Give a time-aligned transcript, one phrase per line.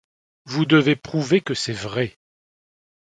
[0.45, 2.17] Vous devez prouver que c'est vrai.